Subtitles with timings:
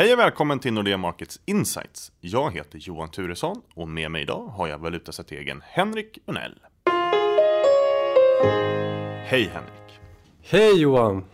[0.00, 2.12] Hej och välkommen till Nordea Markets Insights.
[2.20, 6.58] Jag heter Johan Turesson och med mig idag har jag valutastrategen Henrik Unell.
[9.24, 10.00] Hej Henrik!
[10.42, 11.24] Hej Johan!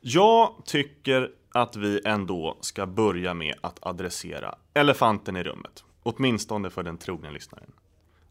[0.00, 5.84] Jag tycker att vi ändå ska börja med att adressera elefanten i rummet.
[6.02, 7.72] Åtminstone för den trogna lyssnaren.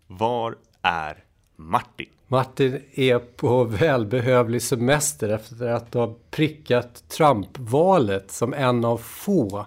[0.08, 1.24] Var är
[1.70, 2.10] Martin?
[2.28, 9.66] Martin är på välbehövlig semester efter att ha prickat Trump-valet som en av få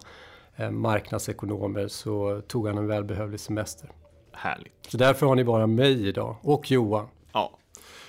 [0.57, 3.90] eh, marknadsekonomer så tog han en välbehövlig semester.
[4.32, 4.72] Härligt.
[4.88, 7.08] Så därför har ni bara mig idag och Johan.
[7.32, 7.58] Ja.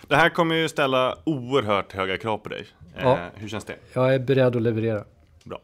[0.07, 2.67] Det här kommer ju ställa oerhört höga krav på dig.
[2.97, 3.17] Ja.
[3.17, 3.75] Eh, hur känns det?
[3.93, 5.03] Jag är beredd att leverera.
[5.43, 5.59] Bra.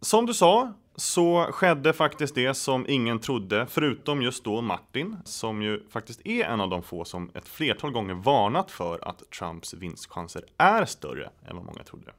[0.00, 5.62] Som du sa så skedde faktiskt det som ingen trodde, förutom just då Martin, som
[5.62, 9.74] ju faktiskt är en av de få som ett flertal gånger varnat för att Trumps
[9.74, 12.12] vinstchanser är större än vad många trodde.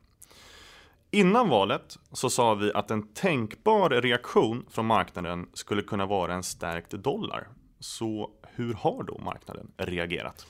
[1.11, 6.43] Innan valet så sa vi att en tänkbar reaktion från marknaden skulle kunna vara en
[6.43, 7.48] stärkt dollar.
[7.79, 10.45] Så hur har då marknaden reagerat?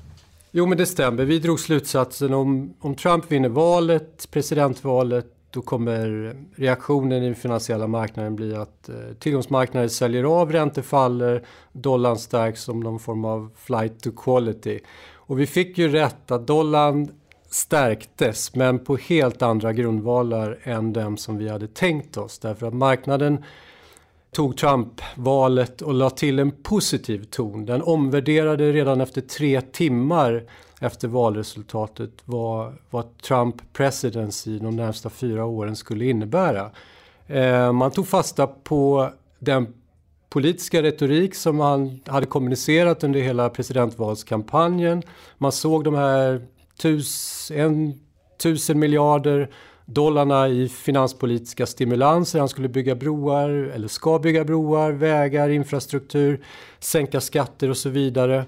[0.51, 1.25] Jo men det stämmer.
[1.25, 7.87] Vi drog slutsatsen om, om Trump vinner valet, presidentvalet, då kommer reaktionen i den finansiella
[7.87, 13.51] marknaden bli att eh, tillgångsmarknaden säljer av, räntor faller, dollarn stärks som någon form av
[13.55, 14.79] flight to quality.
[15.13, 17.09] Och vi fick ju rätt att dollarn
[17.49, 22.39] stärktes men på helt andra grundvalar än dem som vi hade tänkt oss.
[22.39, 23.43] Därför att marknaden
[24.31, 27.65] tog Trump-valet och la till en positiv ton.
[27.65, 30.43] Den omvärderade redan efter tre timmar
[30.79, 36.71] efter valresultatet vad, vad Trump presidency de närmsta fyra åren skulle innebära.
[37.27, 39.09] Eh, man tog fasta på
[39.39, 39.73] den
[40.29, 45.03] politiska retorik som han hade kommunicerat under hela presidentvalskampanjen.
[45.37, 46.41] Man såg de här
[46.77, 47.99] tus, en,
[48.37, 49.49] tusen miljarder
[49.85, 52.39] dollarna i finanspolitiska stimulanser.
[52.39, 56.43] Han skulle bygga broar, eller ska bygga broar, vägar, infrastruktur,
[56.79, 58.45] sänka skatter och så vidare.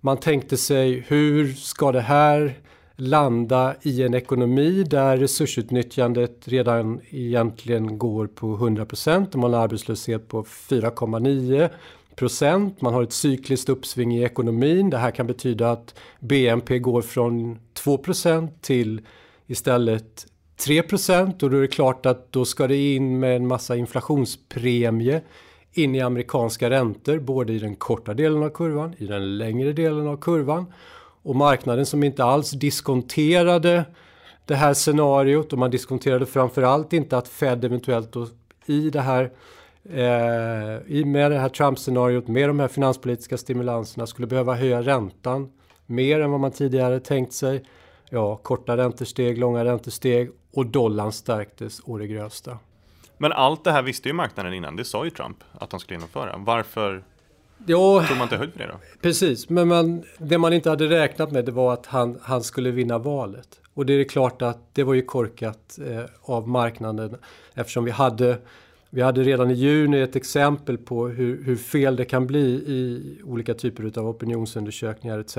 [0.00, 2.54] Man tänkte sig hur ska det här
[2.96, 10.28] landa i en ekonomi där resursutnyttjandet redan egentligen går på 100% och man har arbetslöshet
[10.28, 11.70] på 4,9
[12.16, 12.80] procent.
[12.80, 14.90] Man har ett cykliskt uppsving i ekonomin.
[14.90, 19.00] Det här kan betyda att BNP går från 2 procent till
[19.46, 20.26] istället
[20.56, 23.76] 3 procent och då är det klart att då ska det in med en massa
[23.76, 25.22] inflationspremie
[25.72, 30.06] in i amerikanska räntor, både i den korta delen av kurvan, i den längre delen
[30.06, 30.72] av kurvan.
[31.22, 33.84] Och marknaden som inte alls diskonterade
[34.44, 38.26] det här scenariot och man diskonterade framförallt inte att Fed eventuellt då
[38.66, 39.22] i det här
[39.84, 45.52] eh, med det här Trump-scenariot, med de här finanspolitiska stimulanserna skulle behöva höja räntan
[45.86, 47.64] mer än vad man tidigare tänkt sig.
[48.10, 52.58] Ja, korta räntesteg, långa räntesteg och dollarn stärktes å det grövsta.
[53.18, 55.96] Men allt det här visste ju marknaden innan, det sa ju Trump att han skulle
[55.96, 56.36] genomföra.
[56.36, 57.02] Varför
[57.66, 58.80] jo, tog man inte höjd för det då?
[59.02, 62.70] Precis, men man, det man inte hade räknat med det var att han, han skulle
[62.70, 63.60] vinna valet.
[63.74, 67.16] Och det är klart att det var ju korkat eh, av marknaden
[67.54, 68.38] eftersom vi hade
[68.90, 73.18] vi hade redan i juni ett exempel på hur, hur fel det kan bli i
[73.24, 75.38] olika typer av opinionsundersökningar etc.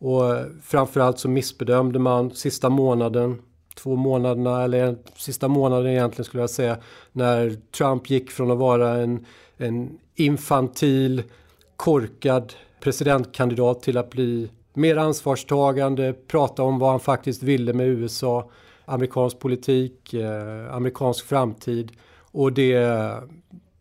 [0.00, 0.22] Och
[0.62, 3.42] framförallt så missbedömde man sista månaden
[3.78, 6.76] två månaderna, eller sista månaden egentligen skulle jag säga,
[7.12, 11.22] när Trump gick från att vara en, en infantil,
[11.76, 18.50] korkad presidentkandidat till att bli mer ansvarstagande, prata om vad han faktiskt ville med USA,
[18.84, 21.92] amerikansk politik, eh, amerikansk framtid
[22.32, 23.14] och det,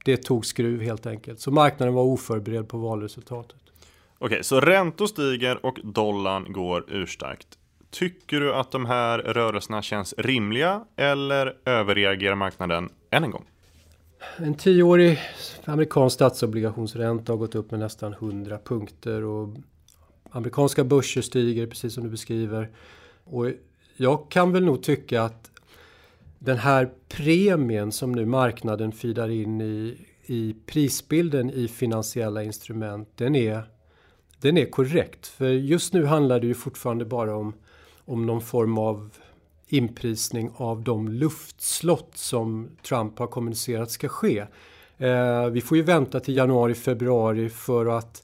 [0.06, 1.40] det tog skruv helt enkelt.
[1.40, 3.58] Så marknaden var oförberedd på valresultatet.
[4.19, 7.47] Okej, så räntor stiger och dollarn går urstarkt.
[7.90, 13.46] Tycker du att de här rörelserna känns rimliga eller överreagerar marknaden än en gång?
[14.38, 15.20] En tioårig
[15.66, 19.50] amerikansk statsobligationsränta har gått upp med nästan 100 punkter och
[20.30, 22.70] amerikanska börser stiger precis som du beskriver.
[23.24, 23.47] Och
[23.96, 25.52] jag kan väl nog tycka att
[26.40, 33.35] den här premien som nu marknaden fidar in i, i prisbilden i finansiella instrument, den
[33.35, 33.64] är,
[34.41, 35.28] den är korrekt.
[35.28, 37.53] För just nu handlar det ju fortfarande bara om
[38.08, 39.09] om någon form av
[39.68, 44.46] inprisning av de luftslott som Trump har kommunicerat ska ske.
[44.98, 48.24] Eh, vi får ju vänta till januari, februari för att,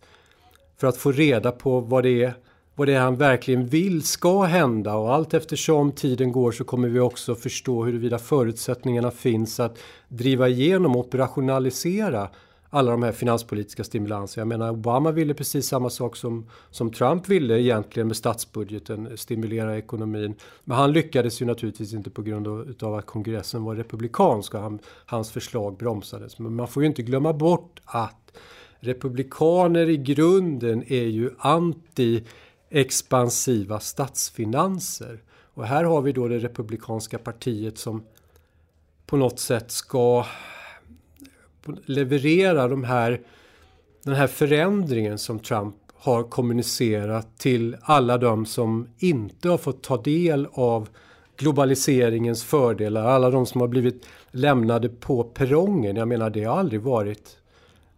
[0.77, 2.33] för att få reda på vad det är
[2.75, 6.89] vad det är han verkligen vill ska hända och allt eftersom tiden går så kommer
[6.89, 9.77] vi också förstå huruvida förutsättningarna finns att
[10.07, 12.29] driva igenom och operationalisera
[12.73, 14.41] alla de här finanspolitiska stimulanserna.
[14.41, 19.77] Jag menar Obama ville precis samma sak som, som Trump ville egentligen med statsbudgeten, stimulera
[19.77, 20.35] ekonomin.
[20.63, 22.47] Men han lyckades ju naturligtvis inte på grund
[22.83, 26.39] av att kongressen var republikansk och han, hans förslag bromsades.
[26.39, 28.33] Men man får ju inte glömma bort att
[28.79, 32.23] republikaner i grunden är ju anti
[32.69, 35.23] expansiva statsfinanser.
[35.53, 38.03] Och här har vi då det republikanska partiet som
[39.05, 40.25] på något sätt ska
[41.85, 43.21] leverera de här,
[44.03, 50.01] den här förändringen som Trump har kommunicerat till alla de som inte har fått ta
[50.01, 50.89] del av
[51.37, 55.95] globaliseringens fördelar, alla de som har blivit lämnade på perrongen.
[55.95, 57.37] Jag menar, det har aldrig varit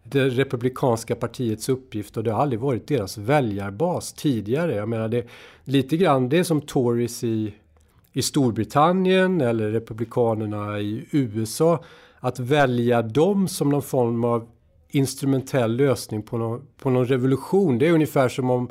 [0.03, 4.75] det republikanska partiets uppgift och det har aldrig varit deras väljarbas tidigare.
[4.75, 5.27] Jag menar, det
[5.63, 7.53] lite grann det är som Tories i,
[8.13, 11.83] i Storbritannien eller republikanerna i USA
[12.25, 14.47] att välja dem som någon form av
[14.89, 17.77] instrumentell lösning på någon, på någon revolution.
[17.77, 18.69] Det är ungefär som om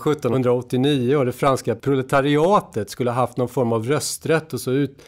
[0.00, 5.02] 1789 och det franska proletariatet skulle ha haft någon form av rösträtt och så ut,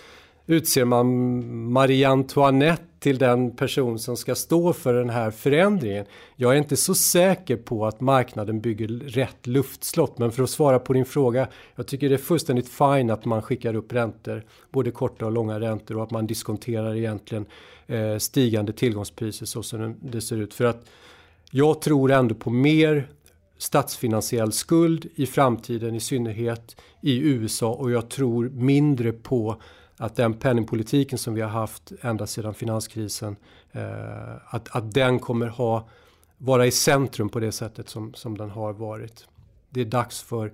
[0.48, 6.06] utser man Marie Antoinette till den person som ska stå för den här förändringen.
[6.36, 10.78] Jag är inte så säker på att marknaden bygger rätt luftslott, men för att svara
[10.78, 14.90] på din fråga, jag tycker det är fullständigt fine att man skickar upp räntor, både
[14.90, 17.46] korta och långa räntor och att man diskonterar egentligen
[17.86, 20.54] eh, stigande tillgångspriser så som det ser ut.
[20.54, 20.84] För att
[21.50, 23.08] jag tror ändå på mer
[23.58, 29.56] statsfinansiell skuld i framtiden, i synnerhet i USA och jag tror mindre på
[29.98, 33.36] att den penningpolitiken som vi har haft ända sedan finanskrisen,
[33.72, 35.88] eh, att, att den kommer ha,
[36.38, 39.26] vara i centrum på det sättet som, som den har varit.
[39.70, 40.52] Det är dags för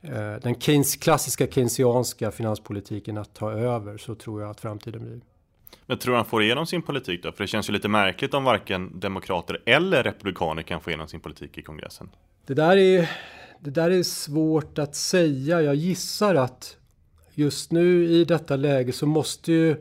[0.00, 5.20] eh, den Keynes, klassiska keynesianska finanspolitiken att ta över, så tror jag att framtiden blir.
[5.86, 7.32] Men tror han får igenom sin politik då?
[7.32, 11.20] För det känns ju lite märkligt om varken demokrater eller republikaner kan få igenom sin
[11.20, 12.10] politik i kongressen.
[12.46, 13.10] Det där är,
[13.60, 15.62] det där är svårt att säga.
[15.62, 16.76] Jag gissar att
[17.34, 19.76] just nu i detta läge så måste ju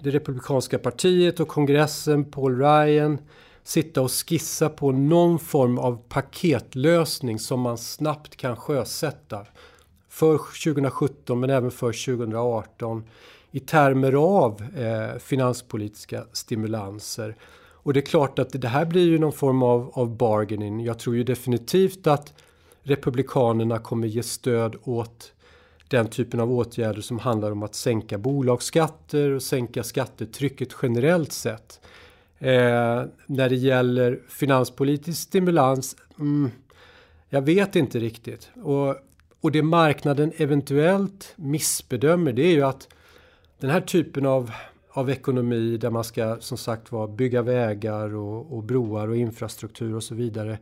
[0.00, 3.18] det republikanska partiet och kongressen, Paul Ryan,
[3.62, 9.46] sitta och skissa på någon form av paketlösning som man snabbt kan sjösätta.
[10.08, 13.04] För 2017 men även för 2018
[13.50, 17.36] i termer av eh, finanspolitiska stimulanser.
[17.84, 20.84] Och det är klart att det här blir ju någon form av, av bargaining.
[20.84, 22.34] Jag tror ju definitivt att
[22.82, 25.32] Republikanerna kommer ge stöd åt
[25.88, 31.80] den typen av åtgärder som handlar om att sänka bolagsskatter och sänka skattetrycket generellt sett.
[32.38, 36.50] Eh, när det gäller finanspolitisk stimulans, mm,
[37.28, 38.50] jag vet inte riktigt.
[38.62, 38.96] Och,
[39.40, 42.88] och det marknaden eventuellt missbedömer det är ju att
[43.60, 44.50] den här typen av,
[44.90, 49.94] av ekonomi där man ska som sagt var bygga vägar och, och broar och infrastruktur
[49.94, 50.58] och så vidare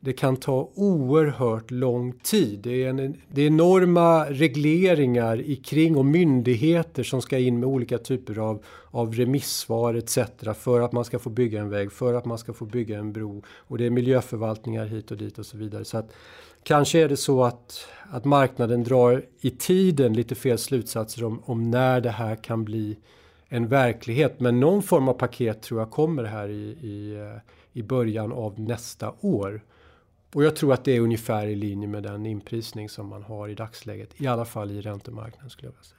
[0.00, 2.58] det kan ta oerhört lång tid.
[2.58, 7.68] Det är, en, det är enorma regleringar i kring och myndigheter som ska in med
[7.68, 10.18] olika typer av, av remissvar etc.
[10.58, 13.12] för att man ska få bygga en väg, för att man ska få bygga en
[13.12, 13.42] bro.
[13.56, 15.84] Och det är miljöförvaltningar hit och dit och så vidare.
[15.84, 16.12] Så att,
[16.62, 21.70] kanske är det så att, att marknaden drar i tiden lite fel slutsatser om, om
[21.70, 22.98] när det här kan bli
[23.48, 24.40] en verklighet.
[24.40, 27.40] Men någon form av paket tror jag kommer här i, i, eh,
[27.72, 29.62] i början av nästa år.
[30.34, 33.48] Och jag tror att det är ungefär i linje med den inprisning som man har
[33.48, 34.20] i dagsläget.
[34.20, 35.98] I alla fall i räntemarknaden skulle jag vilja säga.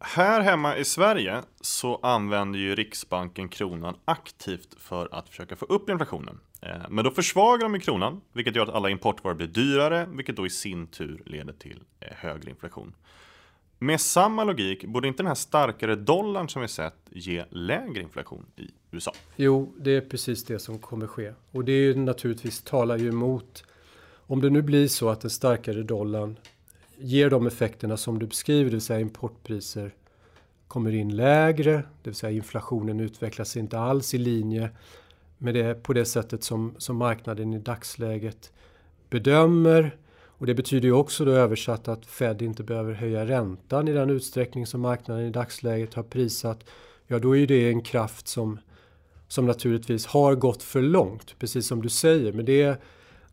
[0.00, 5.90] Här hemma i Sverige så använder ju Riksbanken kronan aktivt för att försöka få upp
[5.90, 6.40] inflationen.
[6.60, 10.36] Eh, men då försvagar de ju kronan, vilket gör att alla importvaror blir dyrare, vilket
[10.36, 12.94] då i sin tur leder till eh, högre inflation.
[13.84, 18.46] Med samma logik, borde inte den här starkare dollarn som vi sett ge lägre inflation
[18.56, 19.12] i USA?
[19.36, 21.32] Jo, det är precis det som kommer ske.
[21.50, 23.64] Och det är ju naturligtvis talar ju emot
[24.26, 26.36] om det nu blir så att den starkare dollarn
[26.96, 29.94] ger de effekterna som du beskriver, det vill säga importpriser
[30.68, 34.70] kommer in lägre, det vill säga inflationen utvecklas inte alls i linje
[35.38, 38.52] med det på det sättet som, som marknaden i dagsläget
[39.10, 39.96] bedömer
[40.38, 44.10] och det betyder ju också då översatt att Fed inte behöver höja räntan i den
[44.10, 46.64] utsträckning som marknaden i dagsläget har prisat.
[47.06, 48.58] Ja, då är det en kraft som,
[49.28, 52.32] som naturligtvis har gått för långt, precis som du säger.
[52.32, 52.80] Men det,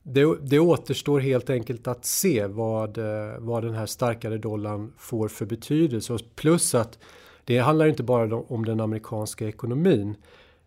[0.04, 5.28] det, det återstår helt enkelt att se vad, eh, vad den här starkare dollarn får
[5.28, 6.18] för betydelse.
[6.36, 7.00] Plus att
[7.46, 10.16] det handlar inte bara om den amerikanska ekonomin.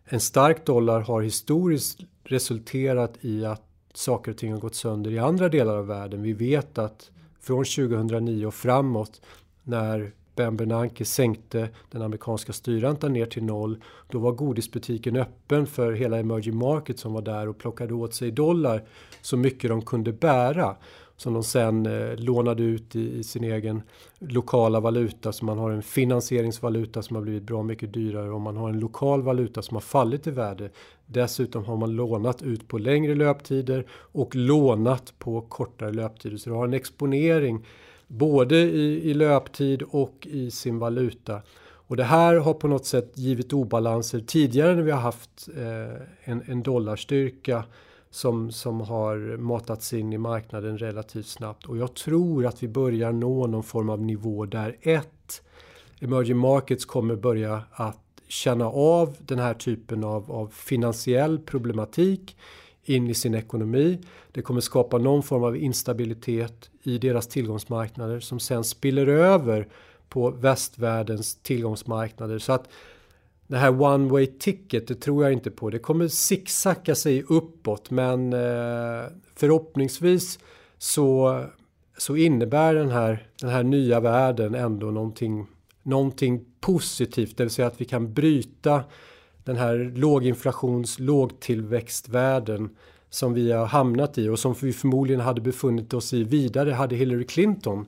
[0.05, 3.64] En stark dollar har historiskt resulterat i att
[3.97, 6.21] saker och ting har gått sönder i andra delar av världen.
[6.21, 7.11] Vi vet att
[7.41, 9.21] från 2009 och framåt
[9.63, 13.81] när Ben Bernanke sänkte den amerikanska styrräntan ner till noll.
[14.09, 18.31] Då var godisbutiken öppen för hela emerging market som var där och plockade åt sig
[18.31, 18.83] dollar
[19.21, 20.75] så mycket de kunde bära
[21.17, 23.81] som de sen eh, lånade ut i, i, sin egen
[24.19, 25.31] lokala valuta.
[25.31, 28.79] Så man har en finansieringsvaluta som har blivit bra mycket dyrare och man har en
[28.79, 30.69] lokal valuta som har fallit i värde.
[31.05, 36.37] Dessutom har man lånat ut på längre löptider och lånat på kortare löptider.
[36.37, 37.65] Så du har en exponering
[38.07, 41.41] både i, i löptid och i sin valuta.
[41.87, 46.01] Och det här har på något sätt givit obalanser tidigare när vi har haft eh,
[46.23, 47.63] en, en dollarstyrka
[48.15, 51.65] som, som har matats in i marknaden relativt snabbt.
[51.65, 55.41] Och jag tror att vi börjar nå någon form av nivå där ett,
[55.99, 62.37] emerging markets kommer börja att känna av den här typen av, av finansiell problematik
[62.83, 63.99] in i sin ekonomi.
[64.31, 69.67] Det kommer skapa någon form av instabilitet i deras tillgångsmarknader som sen spiller över
[70.09, 72.39] på västvärldens tillgångsmarknader.
[72.39, 72.69] Så att
[73.47, 75.69] det här one way ticket, det tror jag inte på.
[75.69, 80.39] Det kommer zigzacka sig uppåt men eh, förhoppningsvis
[80.77, 81.39] så,
[81.97, 85.47] så innebär den här, den här nya världen ändå någonting,
[85.83, 87.37] någonting positivt.
[87.37, 88.83] Det vill säga att vi kan bryta
[89.43, 92.69] den här låginflations, lågtillväxtvärlden
[93.09, 96.95] som vi har hamnat i och som vi förmodligen hade befunnit oss i vidare hade
[96.95, 97.85] Hillary Clinton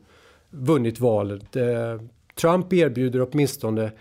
[0.50, 1.56] vunnit valet.
[1.56, 2.02] Eh,
[2.36, 3.92] Trump erbjuder åtminstone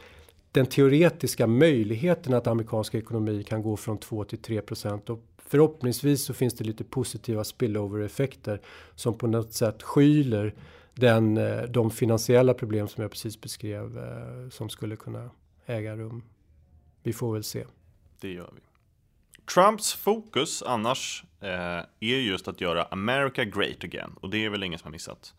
[0.56, 6.24] den teoretiska möjligheten att amerikansk ekonomi kan gå från 2 till 3 procent och förhoppningsvis
[6.24, 8.60] så finns det lite positiva spillover-effekter
[8.94, 10.54] som på något sätt skyler
[10.94, 15.30] den, eh, de finansiella problem som jag precis beskrev eh, som skulle kunna
[15.66, 16.22] äga rum.
[17.02, 17.64] Vi får väl se.
[18.20, 18.60] Det gör vi.
[19.54, 21.48] Trumps fokus annars eh,
[22.00, 25.34] är just att göra America great again och det är väl ingen som har missat.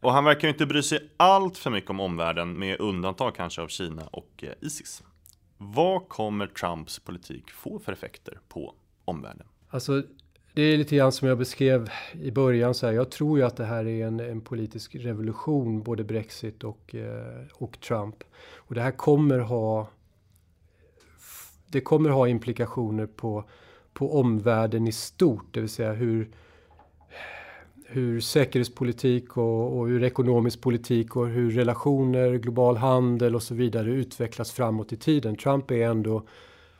[0.00, 3.62] Och han verkar ju inte bry sig allt för mycket om omvärlden med undantag kanske
[3.62, 5.02] av Kina och eh, Isis.
[5.58, 8.74] Vad kommer Trumps politik få för effekter på
[9.04, 9.46] omvärlden?
[9.68, 10.02] Alltså,
[10.54, 12.74] det är lite grann som jag beskrev i början.
[12.74, 16.64] Så här, jag tror ju att det här är en, en politisk revolution, både Brexit
[16.64, 18.24] och, eh, och Trump.
[18.56, 19.88] Och det här kommer ha
[21.70, 23.44] det kommer ha implikationer på,
[23.92, 26.28] på omvärlden i stort, det vill säga hur,
[27.90, 33.90] hur säkerhetspolitik och, och hur ekonomisk politik och hur relationer, global handel och så vidare
[33.90, 35.36] utvecklas framåt i tiden.
[35.36, 36.22] Trump är ändå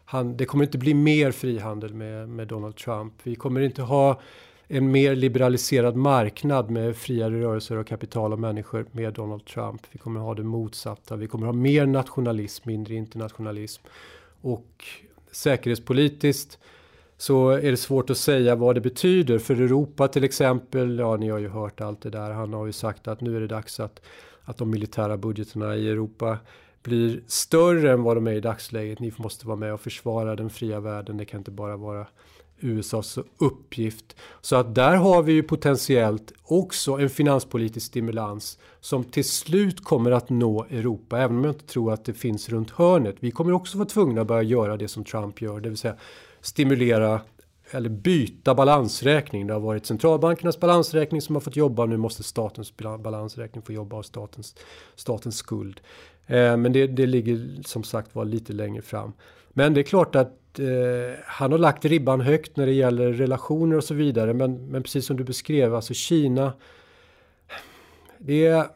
[0.04, 3.12] han, det kommer inte bli mer frihandel med, med Donald Trump.
[3.22, 4.20] Vi kommer inte ha
[4.66, 9.82] en mer liberaliserad marknad med friare rörelser och kapital och människor med Donald Trump.
[9.90, 11.16] Vi kommer ha det motsatta.
[11.16, 13.82] Vi kommer ha mer nationalism, mindre internationalism.
[14.40, 14.84] Och
[15.32, 16.58] säkerhetspolitiskt
[17.18, 19.38] så är det svårt att säga vad det betyder.
[19.38, 22.30] För Europa till exempel, ja ni har ju hört allt det där.
[22.30, 24.00] Han har ju sagt att nu är det dags att,
[24.44, 26.38] att de militära budgeterna i Europa
[26.82, 29.00] blir större än vad de är i dagsläget.
[29.00, 31.16] Ni måste vara med och försvara den fria världen.
[31.16, 32.06] Det kan inte bara vara
[32.60, 34.16] USAs uppgift.
[34.40, 40.10] Så att där har vi ju potentiellt också en finanspolitisk stimulans som till slut kommer
[40.10, 43.16] att nå Europa, även om jag inte tror att det finns runt hörnet.
[43.20, 45.96] Vi kommer också vara tvungna att börja göra det som Trump gör, det vill säga
[46.40, 47.20] stimulera
[47.70, 49.46] eller byta balansräkning.
[49.46, 51.86] Det har varit centralbankernas balansräkning som har fått jobba.
[51.86, 54.54] Nu måste statens balansräkning få jobba av statens,
[54.94, 55.80] statens skuld.
[56.26, 59.12] Eh, men det, det ligger som sagt var lite längre fram.
[59.58, 63.76] Men det är klart att eh, han har lagt ribban högt när det gäller relationer
[63.76, 64.34] och så vidare.
[64.34, 66.52] Men, men precis som du beskrev, alltså Kina.
[68.18, 68.66] Det är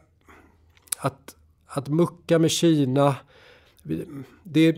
[0.97, 1.35] att,
[1.65, 3.15] att mucka med Kina.
[4.43, 4.77] Det,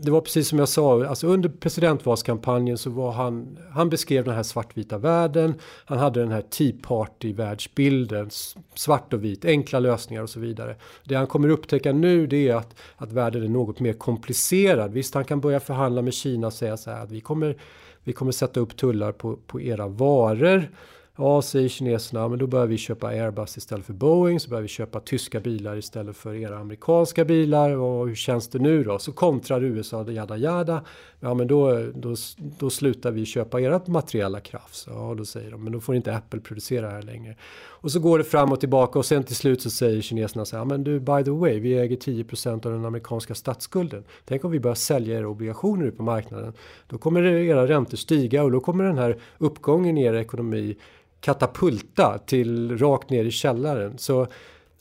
[0.00, 4.34] det var precis som jag sa, alltså under presidentvalskampanjen så var han, han beskrev den
[4.34, 8.30] här svartvita världen, han hade den här Tea Party-världsbilden,
[8.74, 10.76] svart och vit, enkla lösningar och så vidare.
[11.04, 14.92] Det han kommer upptäcka nu det är att, att världen är något mer komplicerad.
[14.92, 17.56] Visst, han kan börja förhandla med Kina och säga så här att vi kommer,
[18.04, 20.68] vi kommer sätta upp tullar på, på era varor
[21.18, 24.68] Ja, säger kineserna, men då börjar vi köpa Airbus istället för Boeing, så börjar vi
[24.68, 27.70] köpa tyska bilar istället för era amerikanska bilar.
[27.70, 28.98] Och hur känns det nu då?
[28.98, 30.84] Så kontrar USA, jada jada.
[31.20, 34.86] Ja, men då, då, då slutar vi köpa ert materiella kraft.
[34.90, 37.36] Ja, då säger de, men då får inte Apple producera här längre.
[37.64, 40.56] Och så går det fram och tillbaka och sen till slut så säger kineserna så
[40.56, 44.04] här, men du, by the way, vi äger 10% av den amerikanska statsskulden.
[44.24, 46.52] Tänk om vi börjar sälja era obligationer på marknaden.
[46.86, 50.76] Då kommer era räntor stiga och då kommer den här uppgången i er ekonomi
[51.20, 53.98] katapulta till rakt ner i källaren.
[53.98, 54.26] Så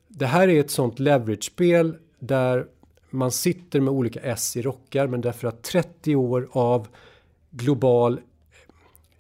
[0.07, 2.65] det här är ett sånt leverage-spel där
[3.09, 6.87] man sitter med olika S i rockar men därför att 30 år av
[7.51, 8.19] global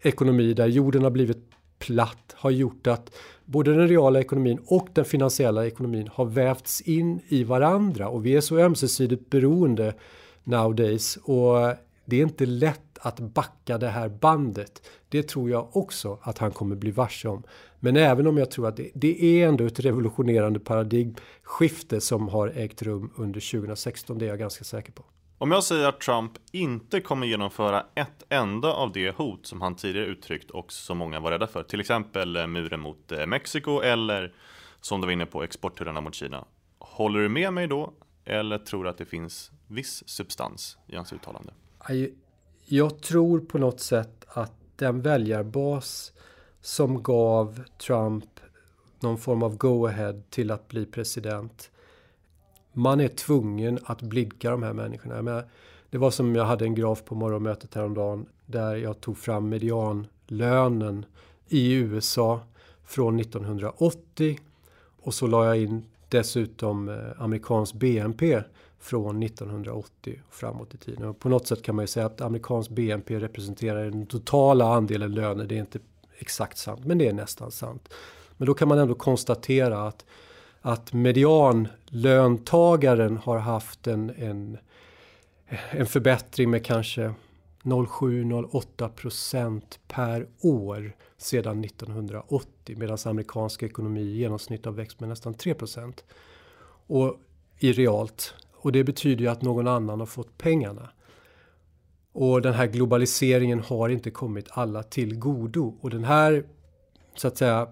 [0.01, 5.05] ekonomi där jorden har blivit platt har gjort att både den reala ekonomin och den
[5.05, 9.93] finansiella ekonomin har vävts in i varandra och vi är så ömsesidigt beroende
[10.43, 11.73] nowadays och
[12.05, 14.89] det är inte lätt att backa det här bandet.
[15.09, 17.43] Det tror jag också att han kommer bli varse om.
[17.79, 22.47] Men även om jag tror att det, det är ändå ett revolutionerande paradigmskifte som har
[22.47, 25.05] ägt rum under 2016, det är jag ganska säker på.
[25.37, 29.75] Om jag säger att Trump inte kommer genomföra ett enda av det hot som han
[29.75, 33.81] tidigare uttryckt och som många var rädda för, till exempel eh, muren mot eh, Mexiko
[33.81, 34.33] eller
[34.81, 36.45] som du var inne på exporttullarna mot Kina.
[36.79, 37.93] Håller du med mig då
[38.25, 41.53] eller tror du att det finns viss substans i hans uttalande?
[42.65, 46.13] Jag tror på något sätt att den väljarbas
[46.61, 48.25] som gav Trump
[48.99, 51.71] någon form av go-ahead till att bli president.
[52.73, 55.21] Man är tvungen att blidka de här människorna.
[55.21, 55.43] Men
[55.89, 61.05] det var som jag hade en graf på morgonmötet häromdagen där jag tog fram medianlönen
[61.47, 62.39] i USA
[62.85, 64.39] från 1980
[65.01, 68.43] och så la jag in dessutom eh, amerikansk BNP
[68.79, 71.07] från 1980 och framåt i tiden.
[71.07, 75.11] Och på något sätt kan man ju säga att amerikansk BNP representerar den totala andelen
[75.11, 75.45] löner.
[75.45, 75.79] Det är inte
[76.17, 77.93] exakt sant, men det är nästan sant.
[78.37, 80.05] Men då kan man ändå konstatera att,
[80.61, 84.57] att medianlöntagaren har haft en, en,
[85.69, 87.13] en förbättring med kanske
[87.63, 95.33] 0,7-0,8 procent per år sedan 1980 medan amerikansk ekonomi i genomsnitt har växt med nästan
[95.33, 96.03] 3 procent.
[96.87, 97.19] Och
[97.59, 98.33] i realt.
[98.53, 100.89] Och det betyder ju att någon annan har fått pengarna.
[102.11, 105.77] Och den här globaliseringen har inte kommit alla till godo.
[105.81, 106.43] Och den här,
[107.15, 107.67] så att säga,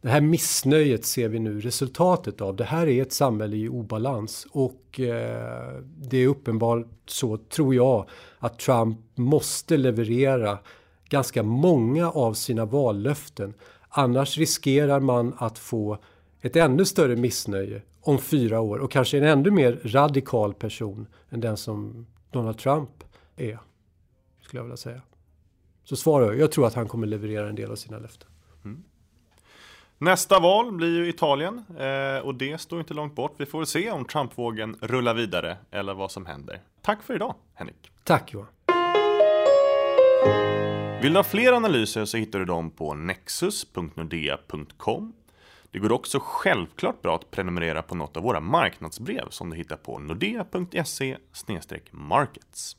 [0.00, 2.56] det här missnöjet ser vi nu resultatet av.
[2.56, 8.08] Det här är ett samhälle i obalans och eh, det är uppenbart så, tror jag,
[8.38, 10.58] att Trump måste leverera
[11.08, 13.54] ganska många av sina vallöften.
[13.98, 15.98] Annars riskerar man att få
[16.40, 21.40] ett ännu större missnöje om fyra år och kanske en ännu mer radikal person än
[21.40, 23.04] den som Donald Trump
[23.36, 23.58] är.
[24.42, 25.00] Skulle jag vilja säga.
[25.84, 28.28] Så svarar jag, jag tror att han kommer leverera en del av sina löften.
[28.64, 28.84] Mm.
[29.98, 33.34] Nästa val blir ju Italien eh, och det står inte långt bort.
[33.36, 36.60] Vi får väl se om Trumpvågen rullar vidare eller vad som händer.
[36.82, 37.90] Tack för idag Henrik.
[38.04, 38.46] Tack Johan.
[41.06, 45.12] Vill du ha fler analyser så hittar du dem på nexus.nordea.com.
[45.70, 49.76] Det går också självklart bra att prenumerera på något av våra marknadsbrev som du hittar
[49.76, 51.16] på nordea.se
[51.90, 52.76] markets.